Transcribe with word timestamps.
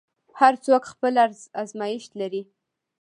هر 0.39 0.53
څوک 0.65 0.83
خپل 0.93 1.13
ازمېښت 1.61 2.11
لري. 2.21 2.41